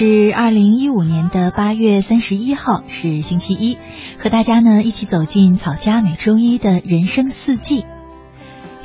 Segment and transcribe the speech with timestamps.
[0.00, 3.78] 是二零一五年的八月三十一号，是星期一，
[4.16, 7.84] 和大家呢一起走进草家每周一的人生四季。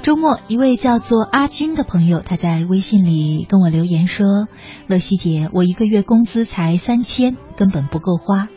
[0.02, 4.48] 周末，一位叫做阿军的朋友，他在微信里跟我留言说
[4.90, 8.48] ：“乐西姐，我一个月工资才三千，根本不够花。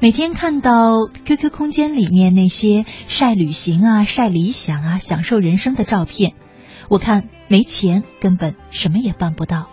[0.00, 6.32] 每天看到 QQ 空间里面那些晒旅行啊、晒理想啊、享受人生的照片，
[6.88, 9.68] 我看没钱根本什么也办不到。”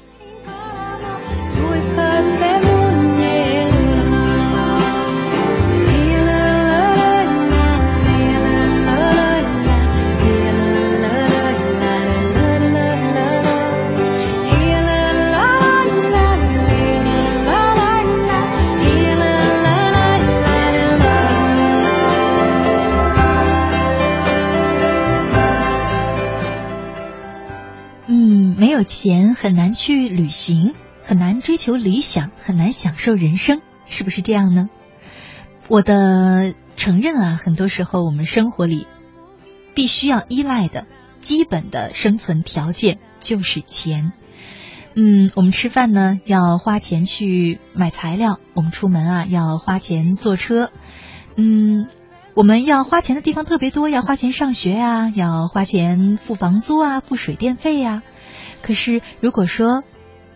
[29.45, 34.69] 很难去旅行，很难追求理想，很难享受人生，是不是这样呢？
[35.67, 38.87] 我的承认啊，很多时候我们生活里
[39.75, 40.87] 必须要依赖的
[41.21, 44.13] 基本的生存条件就是钱。
[44.95, 50.71] 嗯，我们吃饭呢要花钱去买材料，我们出门啊要花钱坐车。
[51.35, 51.85] 嗯，
[52.33, 58.01] 我们要花钱的地方特别多，要花钱上学啊，要花钱付房租啊，付水电费呀。
[58.65, 59.83] 可是，如果说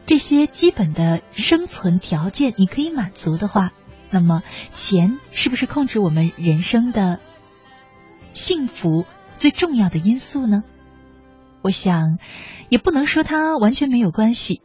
[0.05, 3.71] 这些基本的生存条件你可以满足的话，
[4.11, 7.19] 那么钱是不是控制我们人生的
[8.33, 9.05] 幸福
[9.39, 10.61] 最重要的因素呢？
[11.63, 12.19] 我想，
[12.69, 14.61] 也不能说它完全没有关系。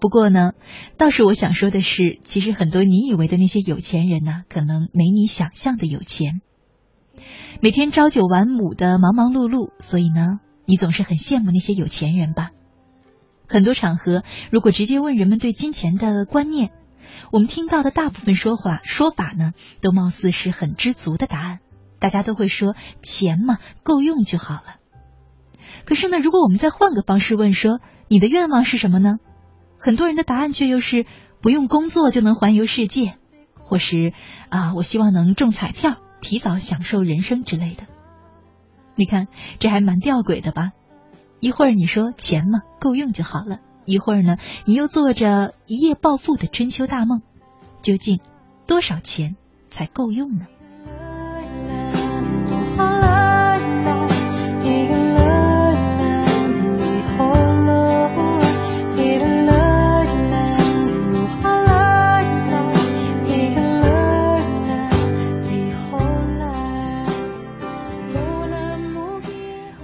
[0.00, 0.54] 不过呢，
[0.96, 6.40] 倒是我想说的是，其实很多你以为的那些有钱人呢，可能没你想象的有钱，
[7.60, 12.50] 每天朝九晚五的忙忙碌碌，所以呢，你总是很羡慕那些有钱人吧。
[13.54, 16.72] 很多场合，如果直接问人们对金钱的观念，
[17.30, 21.60] 我们听到的大部分说法说法呢，都貌似是很知足的答案。
[22.00, 24.80] 大家都会说钱嘛，够用就好了。
[25.84, 27.78] 可是呢，如果我们再换个方式问，说
[28.08, 29.20] 你的愿望是什么呢？
[29.78, 31.06] 很多人的答案却又是
[31.40, 33.18] 不用工作就能环游世界，
[33.62, 34.14] 或是
[34.48, 37.84] 啊，我希望能中彩票，提早享受人生之类的。
[38.96, 39.28] 你看，
[39.60, 40.72] 这还蛮吊诡的吧？
[41.44, 47.20] 一会儿你说钱嘛够用就好了，一会儿呢你又做着一夜暴富的春秋大梦，
[47.82, 48.20] 究竟
[48.66, 49.36] 多少钱
[49.68, 50.46] 才够用呢？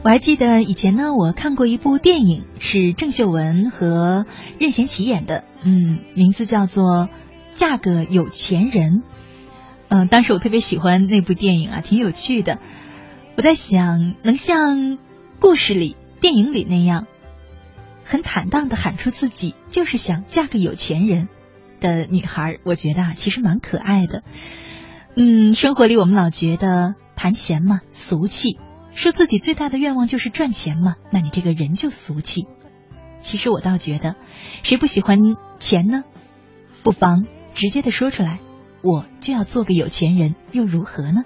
[0.03, 4.25] 我还记得以前呢，我看过一部电影，是郑秀文和
[4.59, 7.09] 任贤齐演的，嗯，名字叫做
[7.53, 8.93] 《嫁个有钱人》。
[9.88, 12.61] 嗯，当时我特别喜欢那部电影啊，挺有趣的。
[13.37, 14.97] 我在想，能像
[15.38, 17.06] 故事里、电影里那样，
[18.03, 21.29] 很坦荡的喊出自己就是想嫁个有钱人
[21.79, 24.23] 的女孩，我觉得啊，其实蛮可爱的。
[25.14, 28.56] 嗯，生活里我们老觉得谈钱嘛，俗气。
[29.00, 30.97] 说自己最大的愿望就是赚钱嘛？
[31.11, 32.47] 那你这个人就俗气。
[33.23, 34.14] 其实我倒觉得，
[34.62, 35.19] 谁不喜欢
[35.58, 36.05] 钱呢？
[36.82, 37.25] 不妨
[37.55, 38.41] 直接的说出来，
[38.82, 41.23] 我就要做个有钱人，又如何呢？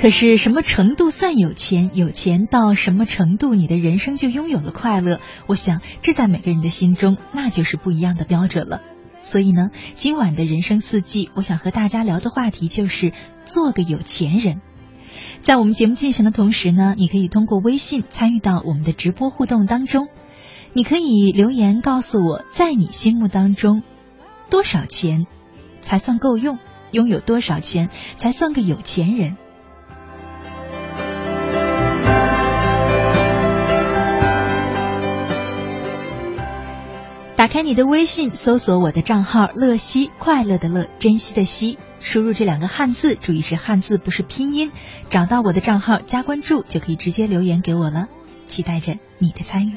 [0.00, 1.92] 可是什么程度算有钱？
[1.94, 5.20] 有钱到什么程度，你的人生就拥有了快乐？
[5.46, 8.82] 我想，这在每个人的心中，那就是不一样的标准了。
[9.24, 13.12] 所以呢，今晚的人生四季，我想和大家聊的话题就是
[13.46, 14.60] 做个有钱人。
[15.40, 20.08] 在我们节目进行的同时呢，你可以通过微信参与到我们的直播互动当中。
[20.72, 23.82] 你可以留言告诉我，在你心目当中，
[24.50, 25.26] 多少钱
[25.80, 26.58] 才算够用？
[26.90, 29.36] 拥有多少钱才算个有钱人？
[37.54, 44.72] 开你的微信，搜索我的账号“乐西”，快乐的乐，珍惜的惜，输入这两个汉字，注意是汉字，不是拼音。
[45.08, 48.08] 找到我的账号，加关注，就可以直接留言给我了。
[48.48, 49.76] 期待着你的参与。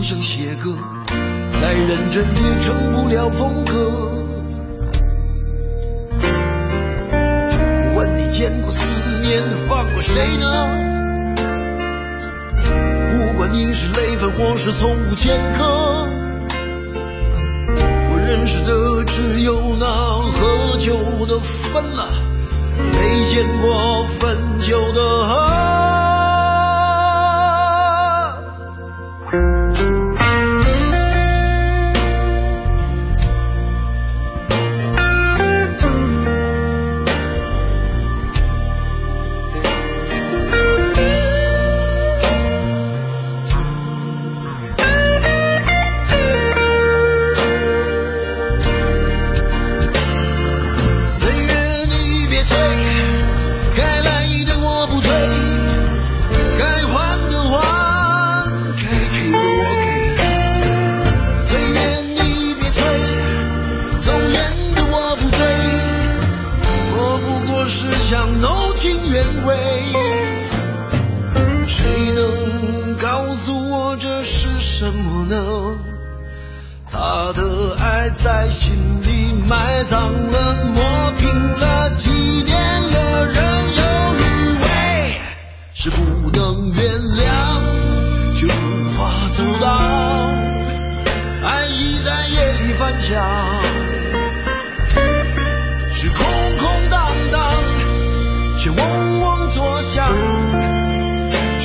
[0.00, 0.74] 不想写歌，
[1.60, 4.24] 再认真也成不了风格。
[7.94, 10.46] 问你见过思念放过谁呢？
[13.12, 15.66] 不管你是累犯或是从无前科，
[18.10, 19.86] 我认识的只有那
[20.32, 22.08] 喝酒的分了，
[22.78, 25.26] 没见过分酒的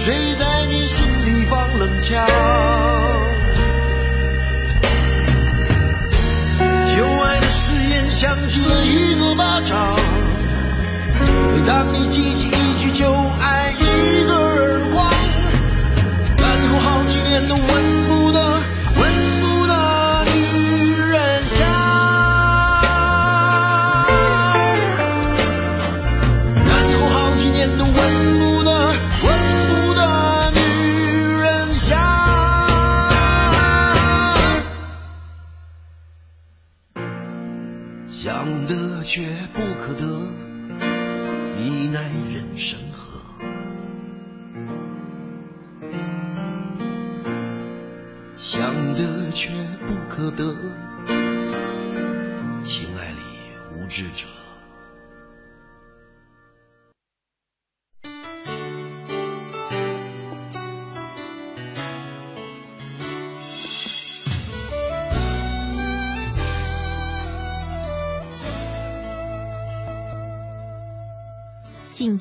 [0.05, 2.27] 谁在你心里放冷枪？
[6.95, 9.95] 旧爱的誓言响起了一个巴掌
[11.55, 12.44] 每当你记起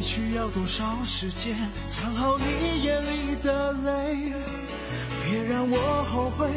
[0.00, 1.54] 你需要多少时间
[1.90, 4.32] 藏好你眼里的泪？
[5.26, 6.50] 别让我后悔，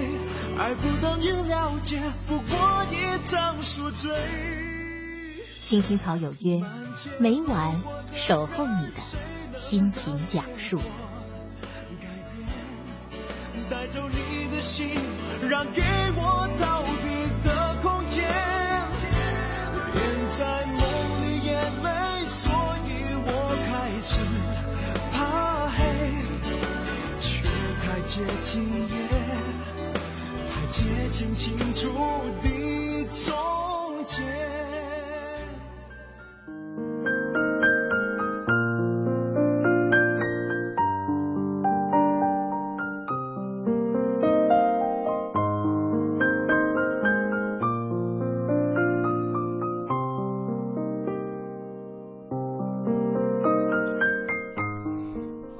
[0.57, 4.13] 爱不等于了解，不过一场宿醉。
[5.61, 6.63] 青青草有约，
[7.19, 7.81] 每晚
[8.15, 10.79] 守候你的心情讲述。
[13.69, 14.87] 带走你的心，
[15.49, 15.81] 让给
[16.15, 16.47] 我
[28.13, 29.09] 接近夜，
[30.47, 31.89] 太接近清楚
[32.43, 34.52] 的从前。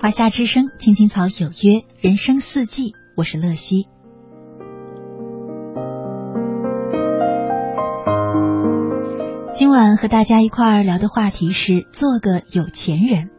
[0.04, 3.88] 华夏之声，青青草有约，人生四季，我是乐西。
[9.54, 13.30] 今晚和大家一块儿聊的话题是做个有钱人。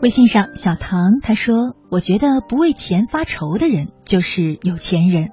[0.00, 5.28] 微信上，小唐他说：“我觉得不为钱发愁的人就是有钱人。”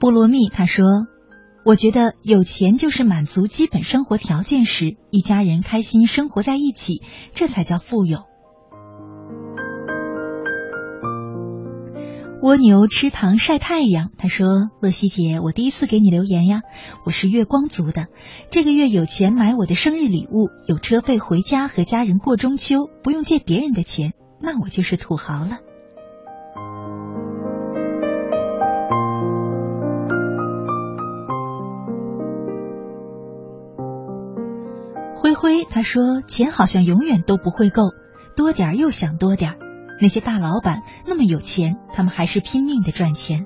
[0.00, 0.86] 菠萝蜜他说。
[1.64, 7.02] 我觉得有钱就是满足基本生活条件时，一家人开心生活在一起，
[7.34, 8.18] 这才叫富有。
[12.42, 16.60] 蜗牛吃糖晒太阳，他说：“乐西姐，我第一次给你留言呀，
[17.06, 18.08] 我是月光族的，
[18.50, 25.60] 这个月有钱买我的生日礼物，有车费回家和家人过中秋，不用借别人的钱，那我就是土豪了。”
[35.44, 37.90] 辉他说：“钱好像永远都不会够，
[38.34, 39.58] 多点又想多点。
[40.00, 43.44] 那些大老板那么有钱，他们还是拼命的赚钱。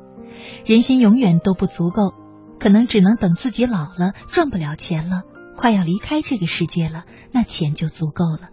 [0.65, 2.15] 人心永远都不足够，
[2.61, 5.23] 可能只能等自己老了，赚不了钱了，
[5.57, 7.03] 快要离开这个世界了，
[7.33, 8.51] 那钱就足够了。”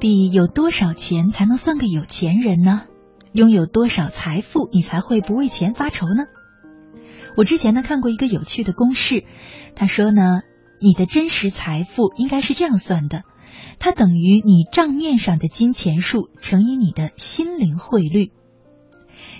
[0.00, 2.86] 底有多少钱才能算个有钱人呢？
[3.32, 6.24] 拥有多少财富，你才会不为钱发愁呢？
[7.36, 9.24] 我之前呢看过一个有趣的公式，
[9.76, 10.40] 他说呢，
[10.80, 13.22] 你的真实财富应该是这样算的，
[13.78, 18.32] 它等于你账面上的金钱数乘以你的心灵汇率。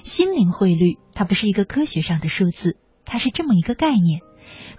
[0.03, 4.21] 心灵汇率它不是一个科学上的数字，它是这么一个概念：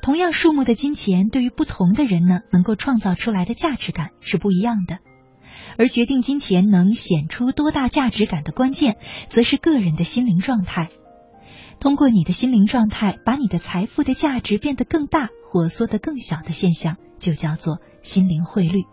[0.02, 5.00] 同样数目的金钱，对于不同的人呢，能够创造出来的价值感是不一样的。
[5.78, 8.98] 而决定金钱能显出多大价值感的关键，
[9.30, 10.90] 则是个人的心灵状态。
[11.80, 18.84] 通过你的心灵状态，把你的财富的价值变得更大或缩得更小的现象，就叫做心灵汇率。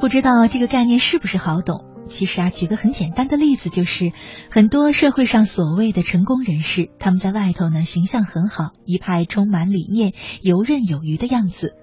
[0.00, 1.91] 不知道这个概念是不是好懂？
[2.06, 4.12] 其实啊，举个很简单的例子，就是
[4.50, 11.74] 很多社会上所谓的成功人士，他们在外头呢形象很好，一派充满理念、游刃有余的样子，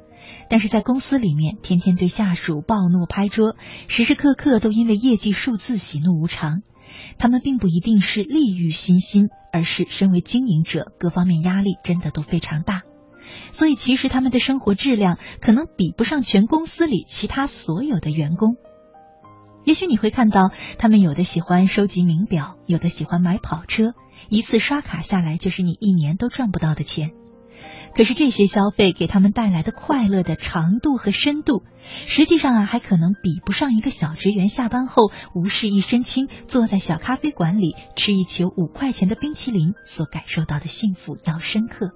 [0.49, 3.55] 但是在公司里面，天天对下属暴怒拍桌，
[3.88, 6.61] 时时刻刻都因为业绩数字喜怒无常。
[7.17, 12.81] 他们并不一定是利欲熏心，而是身为经营者，各方面压力真的都非常大。
[13.51, 18.55] 所以，其实他们的生活质量可能比不上全公司里其他所有的员工。
[19.69, 20.49] 也许你会看到，
[20.79, 23.93] 他们有的喜欢收集名表，有的喜欢买跑车，
[24.27, 27.11] 一次刷卡下来就是你一年都赚不到的钱。
[27.95, 31.61] 可是这些消费给他们带来的快乐的长度和深度，
[32.07, 41.91] 实际上啊，还可能比不上一个小职员下班后无事一身轻，坐在小咖啡馆里吃一球五块钱的冰淇淋所感受到的幸福要深刻。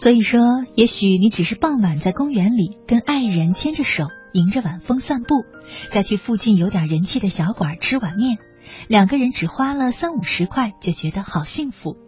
[0.00, 5.44] 所以说，也许你只是傍晚在公园里跟爱人牵着手，迎着晚风散步，
[5.90, 8.38] 再去附近有点人气的小馆吃碗面，
[8.88, 11.98] 两个人只花了三五十块就觉得好幸福。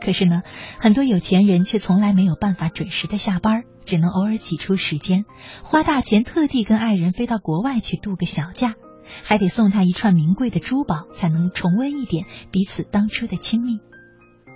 [0.00, 0.40] 可是呢，
[0.78, 5.26] 很多有钱人却从来没有办法准时的下班，只能偶尔挤出时间，
[5.62, 8.76] 花大钱特地跟爱人飞到国外去度个小假，
[9.24, 13.78] 还得送他一串名贵的珠宝，才能重温一点彼此当初的亲密。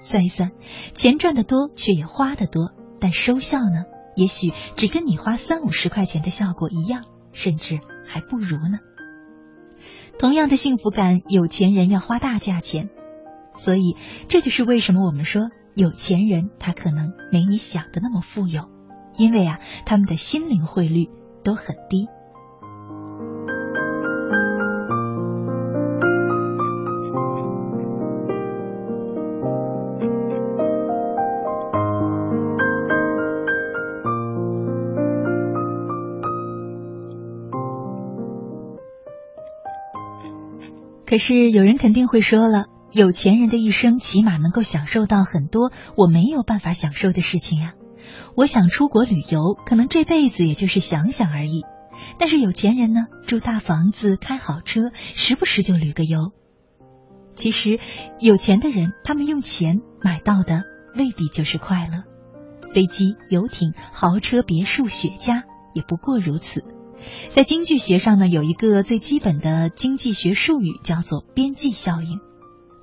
[0.04, 0.52] 算一算，
[0.94, 2.70] 钱赚得多，却也花得多，
[3.00, 3.86] 但收效呢？
[4.14, 8.78] 也许只跟你花三五十块钱的效果一样，甚至还不如呢。
[10.18, 12.90] 同样的幸福感，有钱人要花大价钱，
[13.56, 13.96] 所以
[14.28, 18.68] 这就是为什么我们说有钱人他可能没你想的那么富有，
[19.16, 21.08] 因为啊，他们的心灵汇率
[21.42, 22.06] 都很低。
[41.14, 47.70] 可是有人肯定会说了，有钱人的一生起码能够享受到很多我没有办法享受的事情呀。
[48.34, 51.62] 我想出国旅游，可能这辈子也就是想想而已。
[52.18, 56.32] 但是有钱人呢，住大房子，开好车，时不时就旅个游。
[57.36, 57.78] 其实
[58.18, 60.64] 有钱的人，他们用钱买到的
[60.96, 62.02] 未必就是快乐。
[62.74, 66.64] 飞机、游艇、豪车、别墅、雪茄，也不过如此。
[67.30, 72.20] 在经济学上呢，有一个最基本的经济学术语叫做边际效应。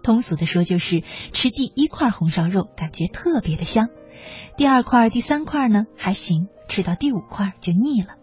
[0.04, 3.90] 通俗的说，就是吃第一块红烧肉感觉特别的香，
[4.58, 8.16] 第二块、第三块呢还行，吃到第五块就腻了。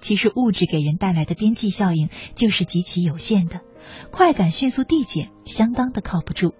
[0.00, 3.60] 其实物质给人带来的边际效应就是极其有限的，
[4.10, 6.54] 快感迅速递减，相当的靠不住。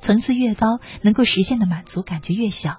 [0.00, 2.78] 层次越高，能够实现的满足感就越小。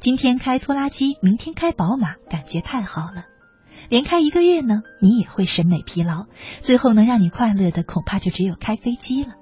[0.00, 3.24] 今天开拖拉机，明天开宝马，感觉太好了。
[3.88, 6.26] 连开一个月呢，你也会审美疲劳，
[6.60, 9.34] 最后能让你快乐的恐怕就只有开飞机了。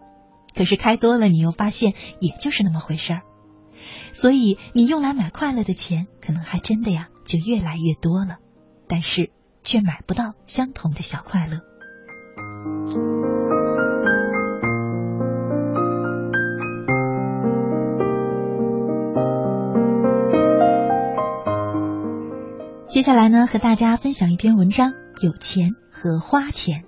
[0.54, 3.22] 可是开多了，你又发现也就是那么回事儿。
[4.12, 8.36] 所以你用来买快乐的钱，可能还真的呀就越来越多了，
[8.86, 9.30] 但是
[9.62, 11.60] 却买不到相同的小快乐。
[22.92, 26.84] 接下来呢，和大家分享一篇文章：有钱和花钱。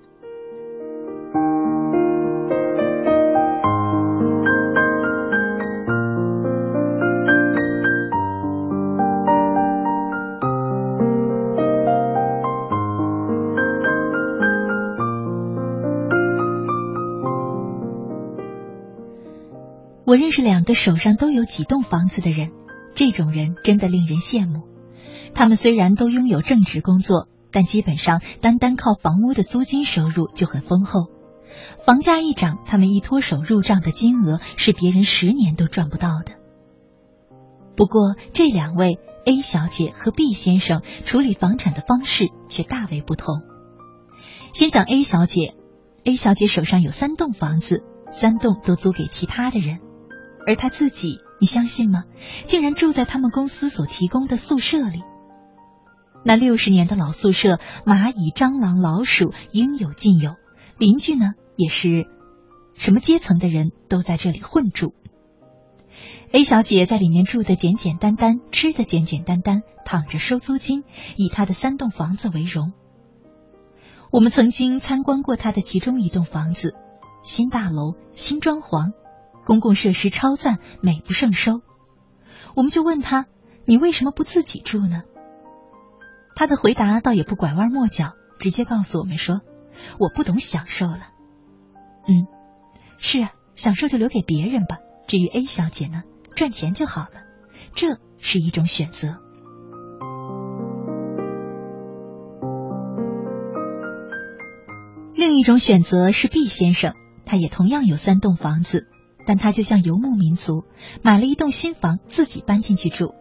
[20.05, 22.51] 我认识两个手上都有几栋房子的人，
[22.95, 24.74] 这种人真的令人羡慕。
[25.35, 31.11] 他们虽然都拥有正职工作，但基本上单单靠房屋的租金收入就很丰厚。
[31.85, 36.33] 房价一涨，他们一脱手入账的金额是别人十年都赚不到的。
[37.77, 43.43] 不过，这两位 A 小姐和 B 先生处理房产的方式却大为不同。
[44.53, 45.55] 先讲 A 小姐
[46.05, 49.81] ，A 小姐手上有三栋房子，三栋都租给其他的人，
[50.47, 52.05] 而她自己，你相信吗？
[52.45, 55.03] 竟然住在他们公司所提供的宿舍里。
[56.25, 60.37] 那六十年的老宿舍，蚂蚁、蟑螂、老鼠应有尽有，
[60.79, 62.07] 邻居呢也是
[62.75, 64.95] 什么阶层的人都在这里混住。
[66.33, 70.83] A 小姐在里面住的简简单单，吃的简简单单，躺着收租金，
[71.17, 72.73] 以她的三栋房子为荣。
[74.11, 76.75] 我们曾经参观过她的其中一栋房子，
[77.23, 78.93] 新大楼、新装潢，
[79.45, 81.61] 公共设施超赞，美不胜收。
[82.57, 83.27] 我们就问她
[83.67, 85.03] ：“你为什么不自己住呢？”
[86.35, 89.41] 他的回答倒也不拐弯抹角，直接告诉我们说
[89.99, 91.09] ：“我不懂享受了。”
[92.07, 92.27] 嗯，
[92.99, 94.79] 是啊，享受就留给别人吧。
[95.07, 96.03] 至于 A 小姐呢？
[96.35, 97.23] 赚钱就好了，
[97.75, 99.21] 这是一种选择。
[105.15, 106.95] 另一种选择是 B 先生，
[107.25, 108.89] 他也同样有三栋房子，
[109.27, 110.65] 但他就像游牧民族，
[111.03, 113.15] 买了一栋新房自己搬进去住，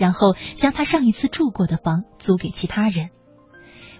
[0.00, 3.10] 然后将他上一次住过的房租给其他人。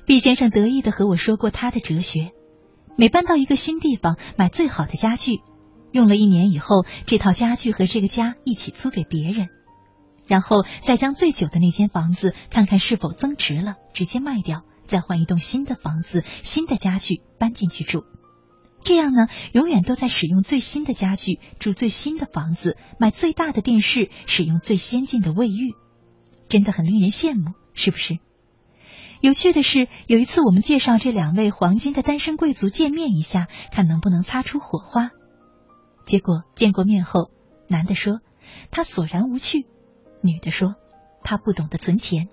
[0.07, 2.31] 毕先生得意的和我说过他的哲学：
[2.97, 5.41] 每搬到一个新地方，买最好的家具。
[5.93, 9.49] 用了一年以后，这套家具和这个家一起租给别人，
[10.27, 18.05] 然后再将最久的那间房子看看是否增值了，直接卖掉，再换一栋新的房子、新的家具搬进去住。
[18.83, 25.75] 这样呢，永远都在使用最新的家具，住最新的房子，买最大的电视，使用最先进的卫浴，
[26.51, 28.19] 真的很令人羡慕，是不是？
[29.23, 35.11] 有趣的是，有一次我们介绍这两位黄金的单身贵族见面一下，看能不能擦出火花。
[36.07, 37.31] 结果见过面后，
[37.69, 38.21] 男的说
[38.73, 39.67] 他索然无趣，
[40.23, 40.75] 女的说
[41.23, 42.29] 他不懂得存钱。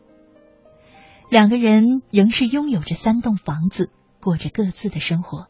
[1.30, 5.48] 两个人仍是拥有着三栋房子，过着各自的生活。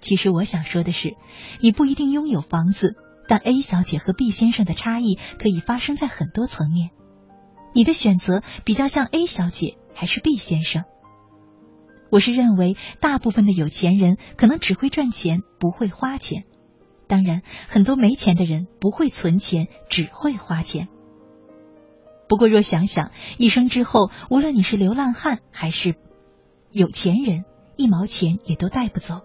[0.00, 1.16] 其实我想说的是，
[1.60, 2.96] 你不一定拥有房子，
[3.28, 6.90] 但 A 小姐和 B 先生的差异可以发生在很多层面。
[7.74, 10.84] 你的选择比较像 A 小姐还是 B 先生？
[12.10, 16.44] 我是认为，大部分的有钱人可能只会赚钱，不会花钱。
[17.06, 20.88] 当然，很多没钱的人不会存钱，只会花钱。
[22.28, 25.94] 不过，若想想一生之后，无论你是流浪汉还是
[26.70, 27.44] 有钱人，
[27.76, 29.20] 一毛钱也都带不走。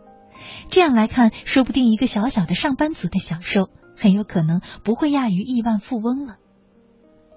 [0.69, 6.37] 这样来看，说不定一个小小的上班族的享受，很有可能不会亚于亿万富翁了。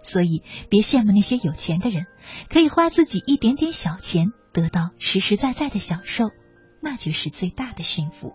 [0.02, 2.06] 所以，别羡慕那些有钱的人，
[2.48, 6.30] 可以花自己一点点小钱，得到实实在在的享受，
[6.80, 8.34] 那就是最大的幸福。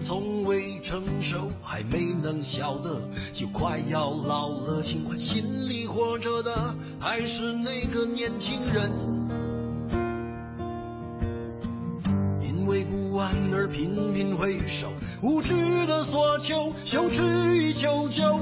[0.00, 3.00] 从未成熟，还没能晓得，
[3.32, 4.82] 就快要老了。
[4.82, 8.90] 尽管心里活着的还是那个年轻人，
[12.42, 14.88] 因为不安而频频回首，
[15.22, 15.54] 无知
[15.86, 17.22] 的索求，羞耻
[17.54, 18.39] 于求救，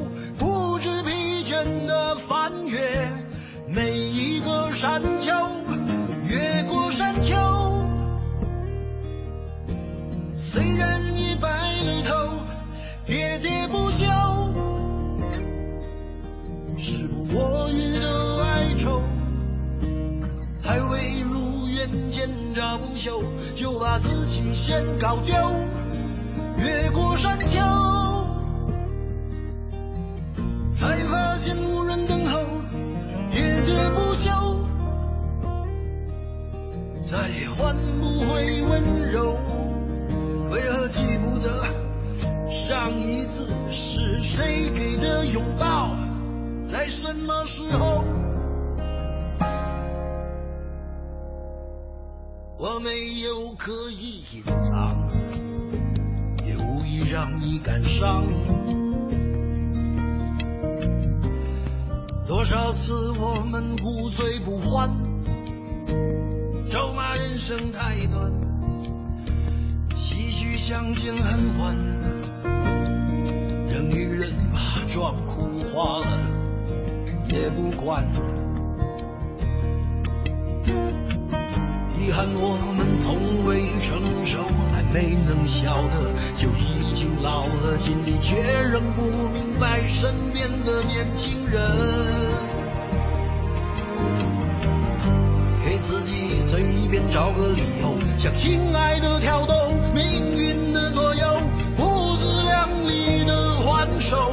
[97.18, 101.42] 找个理由，向亲爱的挑逗命运的左右，
[101.74, 104.31] 不自量力的还手，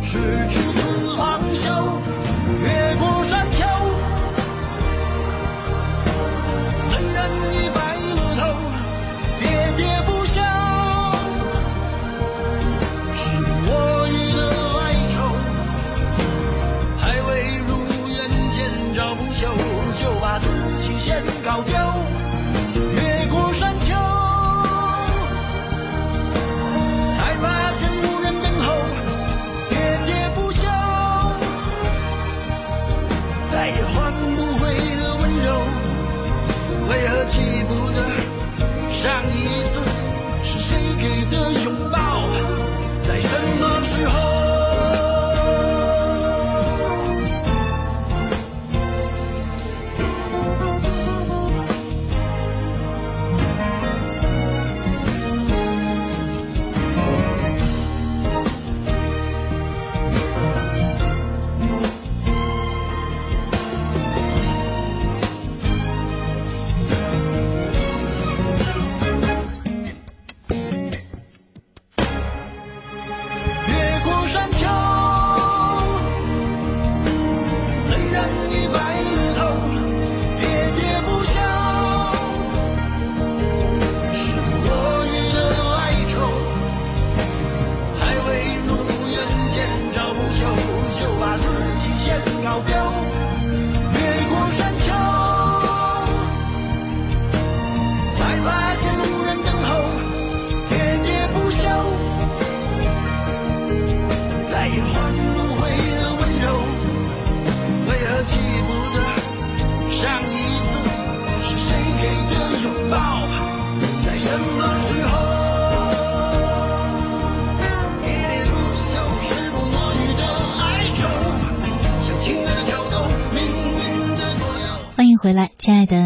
[0.00, 0.63] 是执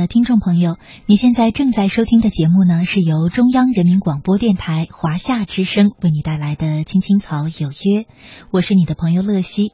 [0.08, 8.02] 听众朋友，你现在正在收听的节目呢，是由中央人民广播电台华夏之声为你带来的《青青草有约》，
[8.50, 9.72] 我是你的朋友乐西。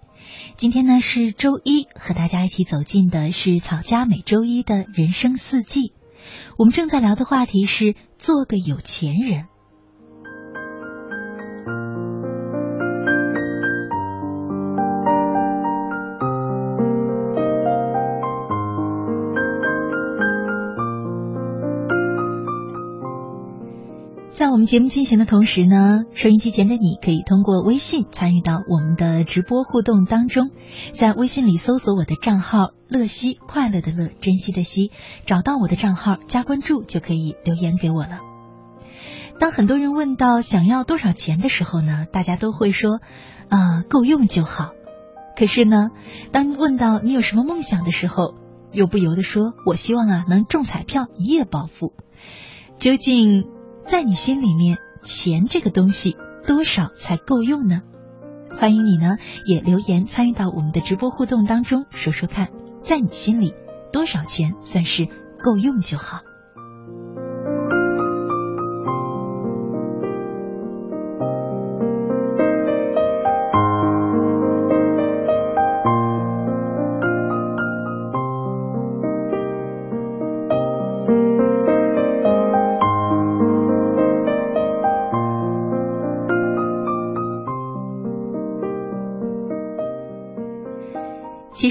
[0.57, 5.93] 今天呢是周一，和大家一起走进的是草家每周一的人生四季。
[6.59, 9.47] 我们正在聊的话题是做个有钱人。
[24.55, 30.53] 我们节目进行的同时呢，收音机前的你可以通过微信参与到我们的直播互动当中，
[30.93, 34.93] 在微信里搜索我的账号“乐西”，快乐的乐，珍惜的惜，
[35.27, 38.21] 找到我的账号加关注就可以留言给我了。
[39.41, 43.01] 当很多人问到想要多少钱的时候呢，大家都会说
[43.49, 44.71] 啊、够用就好。
[45.37, 45.89] 可是呢，
[46.31, 48.37] 当问到你有什么梦想的时候，
[48.71, 51.93] 又不由得说我希望啊能中彩票一夜暴富。
[52.79, 53.49] 究竟
[53.87, 56.17] 在你心里面，钱这个东西
[56.47, 57.83] 多少才够用呢？
[58.57, 62.51] 欢迎你呢也留言参与到我们的直播互动当中，说说看，
[62.83, 63.55] 在你心里
[63.93, 65.07] 多少钱算是
[65.43, 66.21] 够用就好。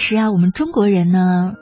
[0.03, 1.53] 实啊，我们中国人呢，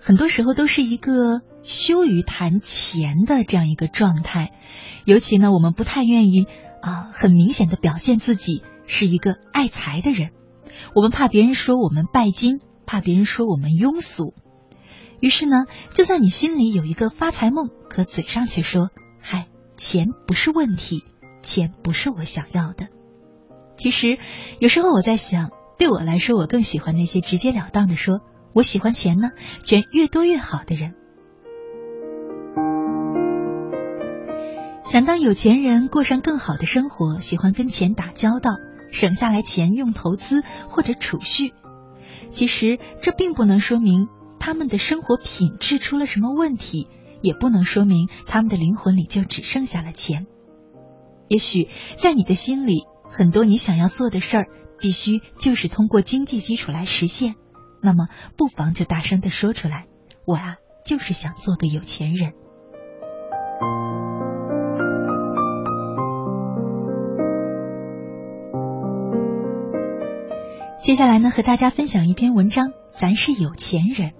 [0.00, 4.52] 很多时候都是一个羞于谈钱的这样一个状态，
[5.04, 6.46] 尤其呢，我们不太愿意
[6.80, 10.30] 啊，很明显的表现自己是一个爱财的人，
[10.94, 14.32] 我们怕别人说我们拜金，怕别人说我们庸俗。
[15.18, 21.02] 于是呢，就算你心里有一个发财梦，可嘴上却说：“嗨，钱不是问题，
[21.42, 22.86] 钱不是我想要的。”
[23.76, 24.18] 其实，
[24.60, 28.20] 有时候我在想，对我来说，我更喜欢那些直截了当的说
[28.52, 29.30] ：“我喜欢钱呢，
[29.62, 30.94] 钱越多越好的人。”
[34.82, 38.50] 想当有钱人过上更好的生活，喜欢跟钱打交道，
[38.90, 41.52] 省下来钱用投资或者储蓄。
[42.28, 44.08] 其实这并不能说明
[44.40, 46.88] 他们的生活品质出了什么问题，
[47.20, 50.26] 也不能说明他们的灵魂里就只剩下了钱。
[51.28, 54.46] 也许在你的心里，很多你想要做的事儿，
[54.78, 57.34] 必须就是通过经济基础来实现。
[57.82, 59.86] 那么，不妨就大声的说出来
[60.26, 62.32] ：“我啊，就是想做个有钱人。”
[70.80, 72.72] 接下来呢，和大家分享一篇文章。
[72.92, 74.12] 咱是有钱人，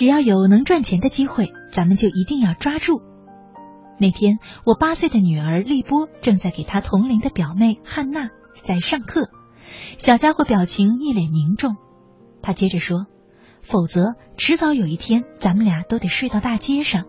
[0.00, 3.02] 只要有能赚钱的机会，咱们就一定要抓住。
[3.98, 9.28] 那天，我八岁的女儿丽波正在给她同龄的表妹汉娜在上课，
[9.98, 11.76] 小家伙表情一脸凝重。
[12.40, 13.08] 他接着说
[13.60, 17.04] ：“否则，迟早有一天，咱们俩都得睡到大街上。”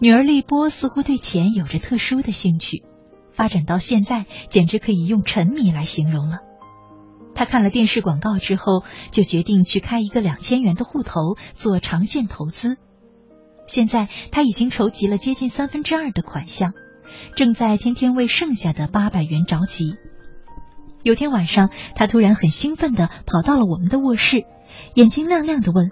[0.00, 2.82] 女儿丽波似乎对钱有着特殊的兴趣，
[3.30, 6.38] 发展到现在简直可以用沉迷来形容了。
[7.34, 12.78] 他看了电视广告之后，就决定去开一个两千元的户头做长线投资。
[13.66, 16.74] 现在他已经筹集了接近三分之二的款项，
[17.34, 19.94] 正在天天为剩下的八百元着急。
[21.02, 24.44] 有天晚上，他突然很兴奋地跑到了我们的卧室，
[24.94, 25.90] 眼睛亮亮的问。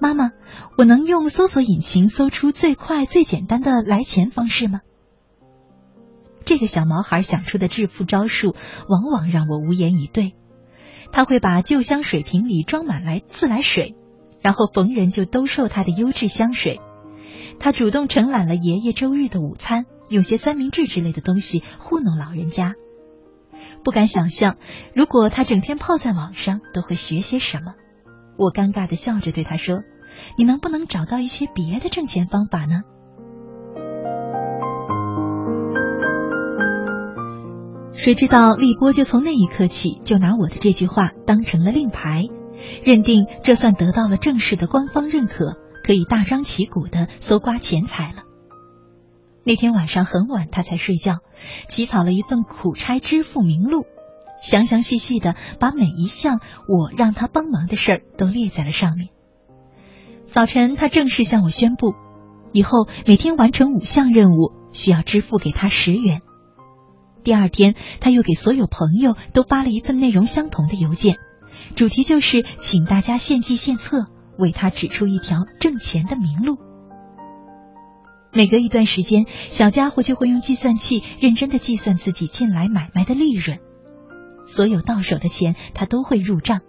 [0.00, 0.32] 妈妈，
[0.76, 4.80] 我能用搜索引擎搜出最快最简单的来钱方式吗？
[6.44, 8.54] 这个小毛孩想出的致富招数，
[8.88, 10.34] 往往让我无言以对。
[11.14, 13.94] 他会把旧香水瓶里装满来自来水，
[14.42, 16.80] 然后逢人就兜售他的优质香水。
[17.60, 22.74] 他主动承揽了爷爷周日的午餐，用些三明治之类的东西糊弄老人家。
[23.84, 24.56] 不敢想象，
[24.92, 27.74] 如果他整天泡在网上，都会学些什么。
[28.36, 29.82] 我尴尬的笑着对他说
[30.36, 32.80] ：“你能不能找到一些别的挣钱方法呢？”
[38.04, 42.24] 谁知道立波就从那一刻起就拿我的这句话当成了令牌，
[42.84, 48.24] 认定这算得到了正式的官方认可，可以大张旗鼓的搜刮钱财了。
[49.42, 51.20] 那天晚上很晚，他才睡觉，
[51.70, 53.86] 起草了一份苦差支付名录。
[54.38, 59.08] 详详细细的把每一项我让他帮忙的事儿都列在了上面。
[60.26, 61.94] 早晨，他正式向我宣布，
[62.52, 66.20] 以后每天完成五项任务需要支付给他十元。
[67.24, 71.16] 第二天，他又给所有朋友都发了一份内容相同的邮件，
[71.74, 74.06] 主题就是请大家献计献策，
[74.38, 76.58] 为他指出一条挣钱的明路。
[78.30, 83.58] 每隔一段时间，小家伙就会用计算器认真的计算自己近来买卖的利润。
[84.46, 86.60] 所有到手的钱，他都会入账，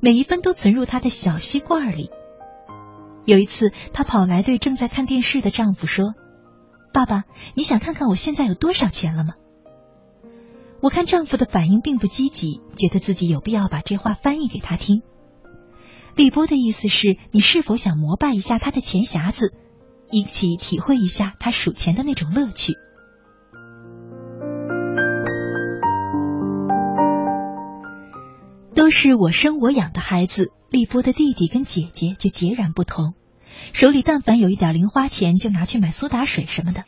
[0.00, 2.10] 每一分都存入他的小吸罐里。
[3.26, 6.14] 有一次，他跑来对正在看电视的丈夫说
[6.94, 9.34] ：“爸爸，你想看看我现在有多少钱了吗？”
[10.82, 15.02] 我看丈夫的反应并不积极，觉得自己有必要把这话翻译给他听。
[16.16, 19.52] 李波的意思是你是否想膜拜一下他的钱匣子，
[20.10, 22.74] 一起体会一下他数钱的那种乐趣。
[28.74, 33.12] 都是我生我养的孩子，立波的弟弟跟姐姐就截然不同，
[33.74, 36.84] 手里但凡有一点零花钱，就拿去买苏打水什么的，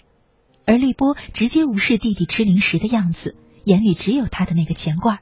[0.64, 5.18] 而立波直接无视弟弟吃零食的样子，眼里只有他的那个钱罐。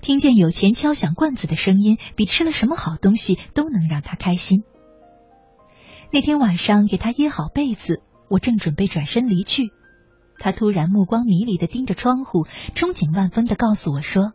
[0.00, 4.64] 听见有钱敲响罐子的声音，比吃了什么好东西都能让他开心。
[6.10, 9.70] 那天晚上给他掖好被子，我正准备转身离去，
[10.38, 14.32] 他突然目光迷离的盯着窗户，憧憬万分的告诉我说。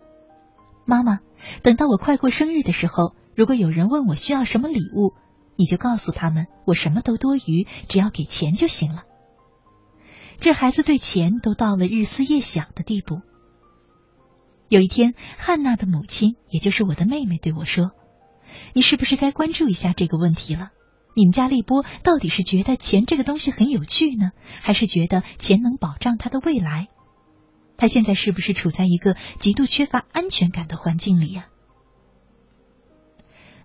[0.86, 1.20] 妈妈，
[1.62, 5.14] 等到我快过生日的时候，如果有人问我需要什么礼物，
[5.56, 9.04] 你就告诉他们我什么都多余，只要给钱就行了。
[10.42, 13.22] 这孩子对钱都到了日思夜想的地步。
[14.70, 17.92] 有一天，汉娜的母亲，也就是我的妹妹，对我说
[18.74, 20.72] ：“你是不是该关注一下这个问题了？
[21.16, 24.32] 你们家丽波到底是觉得钱这个东西很有趣呢，
[24.64, 26.88] 还是觉得钱能保障他的未来？”
[27.78, 31.50] 他现在是不是处在一个极度缺乏安全感的环境里呀？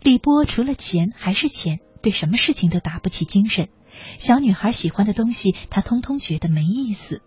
[0.03, 3.71] 李波除了钱还是钱，对什么事情都打不起精神，
[4.19, 7.23] 小女孩喜欢的东西她通通觉得没意思。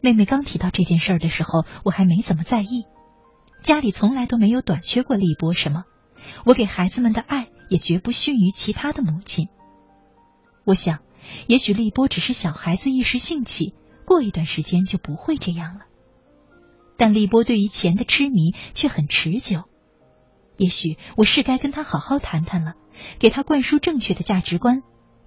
[0.00, 2.84] 妹妹刚提到这件事儿的时候，我还没怎么在意。
[3.62, 5.84] 家里从来都没有短缺过立波什么，
[6.44, 9.48] 我给孩子们的爱也绝不逊于其他的母亲。
[10.64, 11.00] 我想，
[11.48, 13.74] 也许立波只是小孩子一时兴起，
[14.04, 15.86] 过一段时间就不会这样了。
[16.96, 19.64] 但立波对于钱的痴迷却很持久。
[20.56, 22.74] 也许我是该跟他好好谈谈了，
[23.18, 24.82] 给他灌输正确的价值观，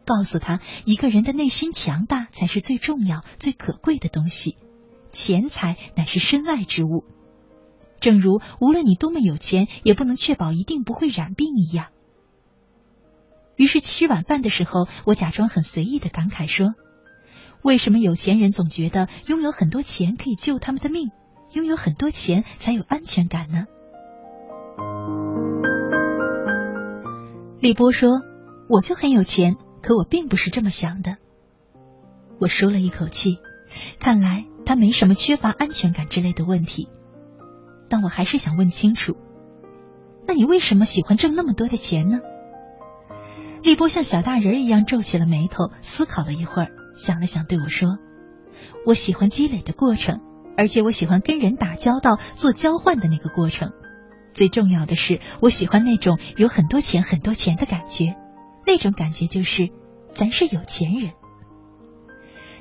[0.10, 4.58] 告诉他一个人的内心强大才是最重要、最可贵的东西，
[5.12, 7.04] 钱财乃是身外之物。
[8.00, 11.90] 正如无论你多么有钱，也不能确保一定不会染病一样。
[13.56, 16.74] 于是吃晚饭的时候，我假装很随意的感慨说
[17.62, 21.12] ：“为什么有钱人总觉得拥有很多钱可以救他们的命，
[21.54, 23.66] 拥有很多钱才有安全感呢？”
[27.62, 28.22] 立波说
[28.68, 31.18] ：“我就很有钱，可我并不是这么想的。”
[32.40, 33.40] 我舒了一口气，
[34.00, 36.90] 看来他没什么缺乏安全感之类的问题。
[37.90, 39.18] 但我还是想问清楚，
[40.28, 42.20] 那你为什么喜欢挣那么多的钱呢？
[43.64, 47.98] 立波像小大人一样皱起了眉头，思考了一会儿，想了想，对我说
[48.86, 50.22] ：“我喜欢积累的过程，
[50.56, 53.74] 而且我喜欢跟人打交道、做交换的那个过程。
[54.34, 58.16] 最重要的是，我喜欢那种有很多钱、很多钱的感觉，
[58.70, 59.72] 那种感觉就是
[60.14, 61.14] 咱是有钱人。”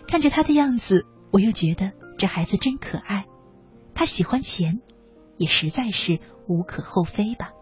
[0.09, 3.27] 看着他的样子，我又觉得这孩子真可爱，
[3.95, 4.81] 他喜欢钱。
[5.37, 7.53] 也实在是无可厚非吧。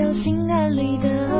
[0.00, 1.39] 要心安理得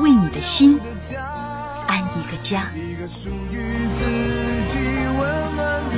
[0.00, 0.80] 为你的心
[1.86, 2.72] 安一个家。
[2.74, 4.04] 一个属于自
[4.72, 4.78] 己
[5.18, 5.96] 温暖的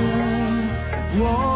[1.19, 1.52] 我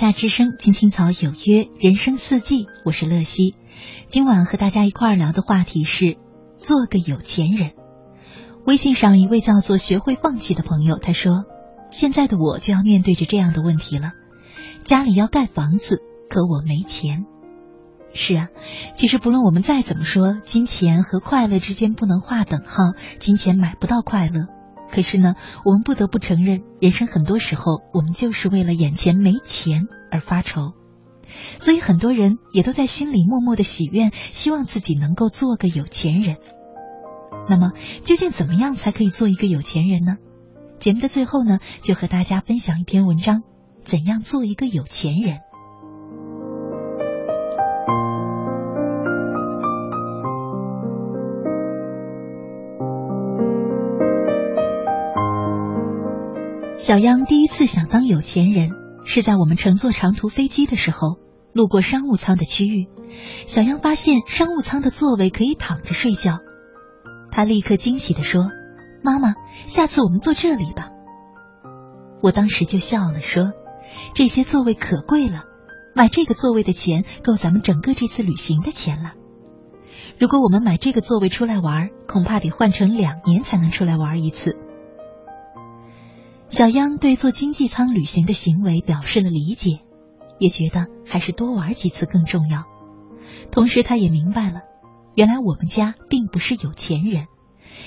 [0.00, 3.54] 夏之声，青青草有约，人生四季，我是乐西。
[4.06, 6.16] 今晚和大家一块儿聊的话题是
[6.56, 7.72] 做个有钱人。
[8.64, 11.44] 微信上一位叫做“学会放弃”的朋友，他说
[11.92, 14.12] ：“现在的我就要面对着这样的问题了，
[14.84, 17.26] 家里要盖房子，可我没钱。”
[18.14, 18.48] 是啊，
[18.94, 24.46] 其实不论我们再怎么说，金钱和快乐之间不能划等号，金钱买不到快乐。
[24.90, 25.34] 可是呢，
[25.64, 30.72] 我们不得不承认，人生很多时候，我们就是为了眼前没钱而发愁。
[31.58, 36.36] 所以很多人也都在心里默默的许愿，希望自己能够做个有钱人。
[37.48, 37.72] 那么，
[38.04, 40.16] 究竟怎么样才可以做一个有钱人呢？
[40.78, 43.42] 节目的最后呢，就和大家分享一篇文章：
[43.84, 45.38] 怎样做一个有钱人。
[56.80, 58.70] 小央第一次想当有钱人，
[59.04, 61.18] 是在我们乘坐长途飞机的时候，
[61.52, 62.88] 路过商务舱的区域。
[63.46, 66.38] 小央发现商务舱的座位可以躺着睡觉，
[67.30, 68.48] 他立刻惊喜地说
[69.04, 69.34] ：“妈妈，
[69.66, 70.88] 下次我们坐这里吧。”
[72.22, 73.52] 我当时就笑了，说
[74.16, 75.42] ：“这些座位可贵了，
[75.94, 79.12] 买这个座位的钱够咱们整个这次旅行的钱了。
[80.18, 84.56] 如果我们买这个座位出来玩，恐怕得换成两年才能出来玩一次。”
[86.50, 89.78] 小央对坐经济舱旅行的行为表示了理解，
[90.40, 92.64] 也觉得还是多玩几次更重要。
[93.52, 94.62] 同时，他也明白了，
[95.14, 97.28] 原来我们家并不是有钱人，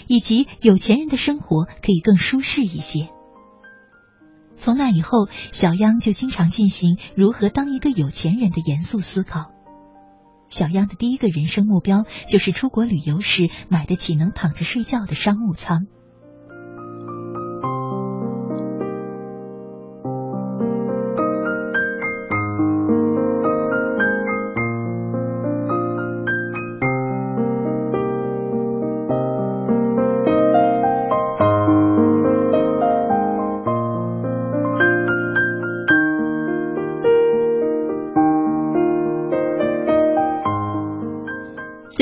[0.07, 3.09] 以及有钱人的生活可以更舒适一些。
[4.55, 9.51] 从那以后，小央就经常进行如何当一个有钱人的严肃思考。
[10.49, 15.87] 小央的第一个人生目标就是出国旅游时买得起能躺着睡觉的商务舱。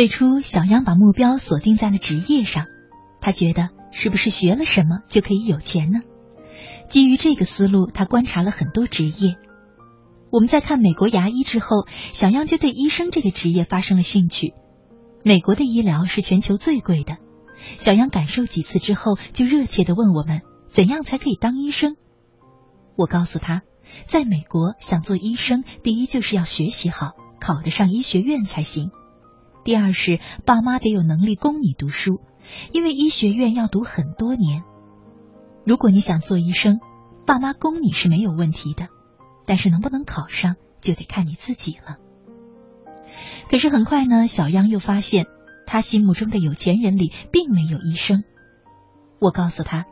[0.02, 2.66] 最初，小央把目标锁定在了职业上，
[3.20, 6.00] 他觉得是不是学了什么就可以有钱呢？
[6.90, 9.36] 基于这个思路，他观察了很多职业。
[10.32, 14.56] 我们在看美国牙医之后，小央就对医生这个职业发生了兴趣。
[15.24, 17.18] 美国的医疗是全球最贵的，
[17.78, 21.96] 小央感受几次之后，就热切的问我们怎样才可以当医生。
[22.96, 23.62] 我告诉他，
[24.08, 28.90] 在美国想做医生，第一就是要学习好，考得上医学院才行。
[29.64, 32.20] 第二是爸妈得有能力供你读书，
[32.72, 34.64] 因为医学院要读很多年。
[35.66, 36.80] 如果你想做医生，
[37.26, 38.88] 爸妈供你是没有问题的，
[39.46, 41.98] 但是能不能考上就得看你自己了。
[43.50, 45.28] 可是很快呢，小央又发现
[45.68, 48.24] 他心目中的有钱人里并没有医生。
[49.20, 49.86] 我告诉他，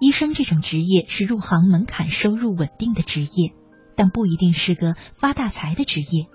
[0.00, 3.54] 医生这种职业是入行门槛、收入稳定的职业，
[3.94, 6.26] 但不一定是个发大财的职业。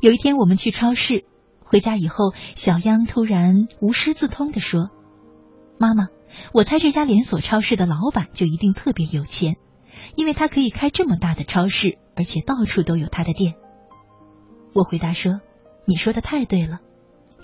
[0.00, 1.24] 有一天我们去超市，
[1.70, 4.90] 回家以后，小央突然无师自通的说
[5.78, 6.08] ：“妈妈，
[6.52, 9.54] 我猜这家连锁超市的老板就一定特别有钱，
[10.16, 13.54] 因为他可以开这么大的超市，而且到处都有他的店。”
[14.74, 15.40] 我回答说
[15.86, 16.80] ：“你说的太对了。”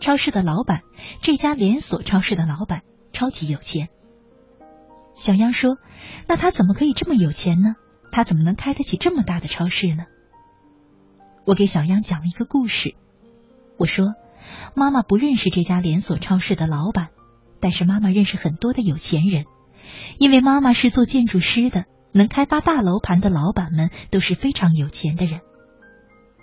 [0.03, 0.83] 超市的老板，
[1.22, 3.91] 这家连锁超市的老板超级有钱。
[5.14, 5.77] 小央说
[6.27, 7.77] ：“那他怎么可以这么有钱呢？
[8.11, 10.07] 他怎么能开得起这么大的超市呢？”
[11.47, 12.97] 我给小央讲了一个故事。
[13.79, 14.14] 我说
[14.74, 17.09] ：“妈妈不认识这家连锁超市的老板，
[17.61, 19.45] 但是妈妈认识很多的有钱人，
[20.18, 25.41] 因为妈妈是做建筑师的，能开发大楼盘的老板们都是非常有钱的人。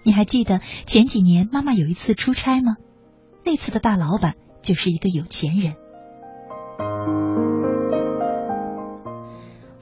[0.03, 2.75] 你还记得前几年妈妈有一次出差吗？”
[3.45, 5.73] 那次的大老板就是一个有钱人。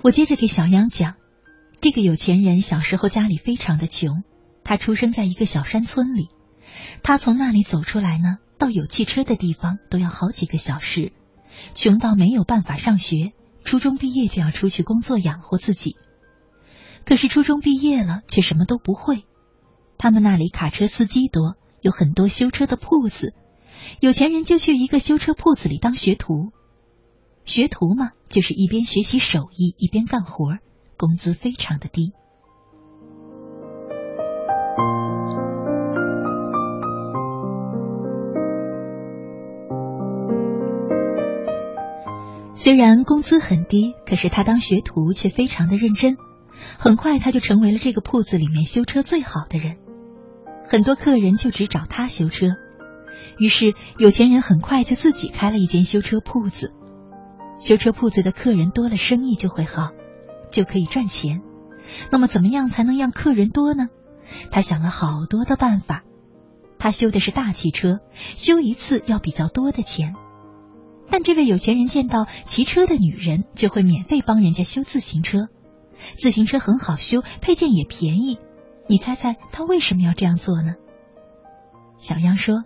[0.01, 1.13] 我接着给小杨讲，
[1.79, 4.23] 这个有钱人小时候家里非常的穷，
[4.63, 6.29] 他出生在一个小山村里，
[7.03, 11.13] 他从那里走出来呢，到有汽车的地方都要好几个小时，
[11.73, 13.33] 穷到没有办法上学，
[13.63, 15.95] 初中毕业就要出去工作养活自己。
[17.05, 19.23] 可是初中毕业了却什么都不会，
[19.97, 23.33] 他们那里卡车司机多，有很多修车的铺子。
[23.99, 26.51] 有钱人就去一个修车铺子里当学徒，
[27.45, 30.59] 学徒嘛，就是一边学习手艺一边干活，
[30.97, 32.13] 工资非常的低。
[42.61, 46.15] 虽然工资很低，可是他当学徒却非常的认真，
[46.77, 49.77] 很快他就成为了这个铺子里面修车最好的人，
[50.69, 52.49] 很多客人就只找他修车。
[53.39, 56.71] 于是，有钱人很快就自己开了一间修车铺子。
[57.59, 59.89] 修车铺子的客人多了，生意就会好，
[60.51, 61.41] 就可以赚钱。
[62.11, 63.87] 那么，怎么样才能让客人多呢？
[64.51, 66.03] 他想了好多的办法。
[66.77, 68.01] 他修的是大汽车，
[68.35, 70.13] 修一次要比较多的钱。
[71.11, 75.49] 但这位有钱人见到骑车的女人，就会免费帮人家修自行车。
[76.15, 78.39] 自行车很好修，配件也便宜。
[78.87, 80.73] 你猜猜他为什么要这样做呢？
[81.97, 82.63] 小杨说。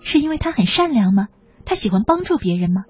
[0.00, 1.26] 是因为他很善良吗？
[1.64, 2.84] 他喜欢帮助别人吗？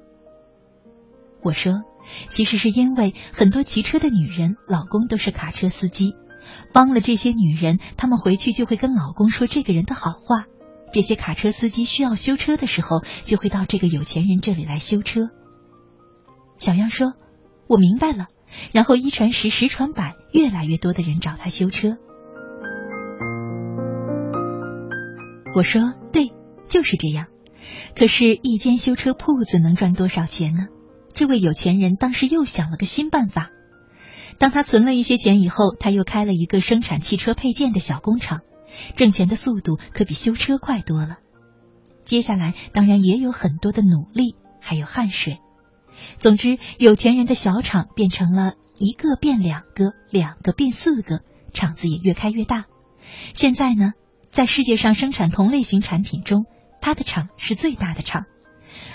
[1.42, 1.80] 我说，
[2.28, 6.14] 其实是因为很多骑车的女人老公都是卡车司机，
[6.74, 10.44] 帮了这些女人，他们回去就会跟老公说这个人的好话。
[10.92, 15.30] 这些卡车司机需要修车的时候，就会到这个有钱人这里来修车。
[16.58, 17.12] 小杨说
[17.68, 18.26] ：“我明白了。”
[18.72, 21.96] 然后一传十，十传百，越来越多的人找他修车。
[25.54, 26.32] 我说：“对。”
[26.68, 27.28] 就是这样，
[27.96, 30.66] 可是，一间修车铺子能赚多少钱呢？
[31.14, 33.48] 这位有钱人当时又想了个新办法。
[34.36, 38.42] 当他存了一些钱以后，他又开了一个生产汽车配件的小工厂，
[38.96, 41.18] 挣钱的速度可比修车快多了。
[42.04, 45.38] 接下来，当然也有很多的努力，还有汗水。
[46.18, 51.20] 总之，有钱人的小厂变成了一个变两个，两个变四个，
[51.52, 52.66] 厂子也越开越大。
[53.34, 53.92] 现在呢，
[54.30, 56.46] 在世界上生产同类型产品中，
[56.80, 58.26] 他的厂是最大的厂，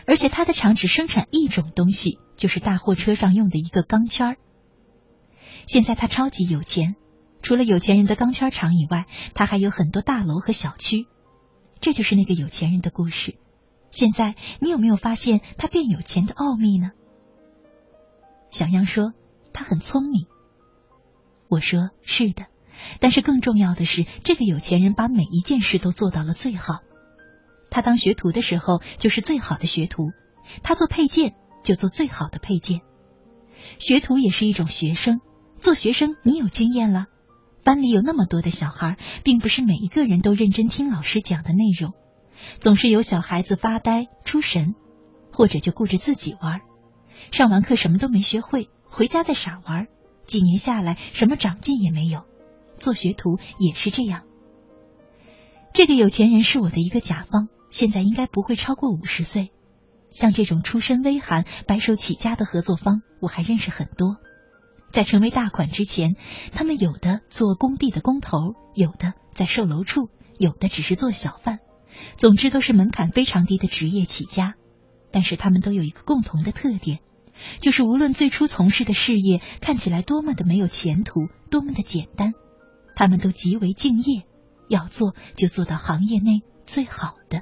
[0.07, 4.37] 而且他的厂只生产一种东西，就是大货车上用的一个钢圈儿。
[5.67, 6.95] 现在他超级有钱，
[7.43, 11.05] 除了有钱人的钢圈厂以外，他还有很多大楼和小区。
[11.81, 13.35] 这就是那个有钱人的故事。
[13.91, 16.91] 现在你有没有发现他变有钱的奥秘呢？
[18.49, 19.13] 小杨说
[19.51, 20.25] 他很聪明。
[21.49, 22.45] 我说是的，
[22.99, 26.79] 但是更重要的是，这个有钱人把每一件事都做到了最好。
[27.69, 30.11] 他当学徒的时候就是最好的学徒，
[30.63, 32.79] 他做配件就做最好的配件。
[33.79, 35.19] 学徒也是一种学生，
[35.59, 37.07] 做学生你有经验了。
[37.63, 41.93] 班里有那么多的小孩，并不是每一个人都认真听老师讲的内容，
[42.59, 44.75] 总是有小孩子发呆出神，
[45.31, 46.61] 或者就顾着自己玩。
[47.31, 49.87] 上完课什么都没学会，回家再傻玩，
[50.25, 52.25] 几年下来什么长进也没有。
[52.79, 54.23] 做学徒也是这样。
[55.73, 57.47] 这个有钱人是我的一个甲方。
[57.69, 59.51] 现在应该不会超过五十岁，
[60.07, 64.17] 像这种出身微寒、白手起家的合作方，我还认识很多。
[64.93, 66.15] 在成为大款之前，
[66.51, 71.57] 他们有的做工地的工头，有的在售楼处，有的只是做小贩，
[72.15, 74.53] 总之都是门槛非常低的职业起家。
[75.11, 76.99] 但是他们都有一个共同的特点，
[77.59, 82.33] 就是无论最初从事的事业看起来多么的没有前途，多么的简单，
[82.95, 84.27] 他们都极为敬业，
[84.69, 87.41] 要做就做到行业内最好的。